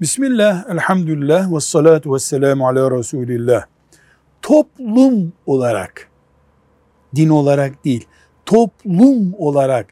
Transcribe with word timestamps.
Bismillah, 0.00 0.70
elhamdülillah 0.70 1.52
ve 1.54 1.60
salatu 1.60 2.14
ve 2.14 2.18
selamu 2.18 2.68
ala 2.68 2.98
Resulillah. 2.98 3.64
Toplum 4.42 5.32
olarak, 5.46 6.08
din 7.16 7.28
olarak 7.28 7.84
değil, 7.84 8.06
toplum 8.46 9.34
olarak 9.38 9.86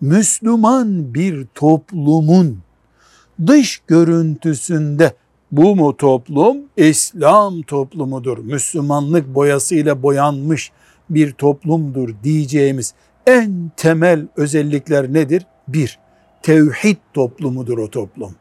Müslüman 0.00 1.14
bir 1.14 1.46
toplumun 1.54 2.58
dış 3.46 3.82
görüntüsünde 3.86 5.14
bu 5.52 5.76
mu 5.76 5.96
toplum? 5.96 6.56
İslam 6.76 7.62
toplumudur. 7.62 8.38
Müslümanlık 8.38 9.34
boyasıyla 9.34 10.02
boyanmış 10.02 10.72
bir 11.10 11.32
toplumdur 11.32 12.14
diyeceğimiz 12.22 12.94
en 13.26 13.70
temel 13.76 14.26
özellikler 14.36 15.12
nedir? 15.12 15.46
Bir, 15.68 15.98
tevhid 16.42 16.96
toplumudur 17.14 17.78
o 17.78 17.90
toplum. 17.90 18.34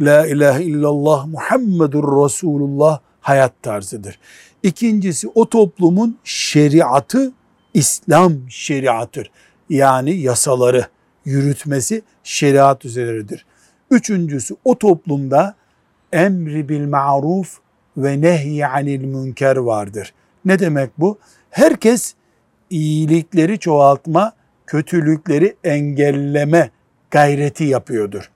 La 0.00 0.26
ilahe 0.26 0.64
illallah 0.64 1.26
Muhammedur 1.26 2.24
Resulullah 2.24 3.00
hayat 3.20 3.52
tarzıdır. 3.62 4.18
İkincisi 4.62 5.28
o 5.34 5.48
toplumun 5.48 6.18
şeriatı 6.24 7.32
İslam 7.74 8.50
şeriatıdır. 8.50 9.30
Yani 9.70 10.16
yasaları 10.16 10.86
yürütmesi 11.24 12.02
şeriat 12.24 12.84
üzeridir. 12.84 13.46
Üçüncüsü 13.90 14.56
o 14.64 14.78
toplumda 14.78 15.54
emri 16.12 16.68
bil 16.68 16.86
ma'ruf 16.86 17.58
ve 17.96 18.20
nehy 18.20 18.64
anil 18.64 19.04
münker 19.04 19.56
vardır. 19.56 20.14
Ne 20.44 20.58
demek 20.58 20.90
bu? 20.98 21.18
Herkes 21.50 22.14
iyilikleri 22.70 23.58
çoğaltma, 23.58 24.32
kötülükleri 24.66 25.56
engelleme 25.64 26.70
gayreti 27.10 27.64
yapıyordur. 27.64 28.30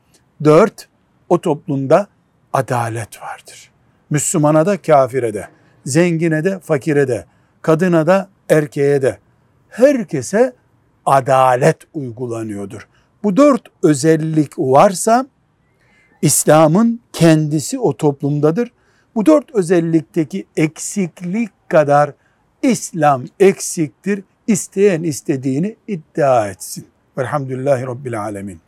Dört, 0.45 0.89
o 1.31 1.41
toplumda 1.41 2.07
adalet 2.53 3.23
vardır. 3.23 3.71
Müslümana 4.11 4.67
da 4.67 4.83
kafire 4.83 5.35
de, 5.35 5.49
zengine 5.85 6.45
de 6.45 6.59
fakire 6.59 7.09
de, 7.09 7.25
kadına 7.63 8.07
da 8.07 8.29
erkeğe 8.49 9.03
de, 9.03 9.19
herkese 9.69 10.53
adalet 11.07 11.77
uygulanıyordur. 11.95 12.89
Bu 13.23 13.37
dört 13.37 13.63
özellik 13.83 14.59
varsa 14.59 15.27
İslam'ın 16.23 17.01
kendisi 17.13 17.79
o 17.79 17.97
toplumdadır. 17.97 18.73
Bu 19.15 19.27
dört 19.27 19.55
özellikteki 19.55 20.47
eksiklik 20.57 21.51
kadar 21.69 22.13
İslam 22.63 23.25
eksiktir. 23.41 24.23
İsteyen 24.47 25.03
istediğini 25.03 25.77
iddia 25.89 26.51
etsin. 26.51 26.87
Velhamdülillahi 27.19 27.87
Rabbil 27.87 28.21
Alemin. 28.21 28.61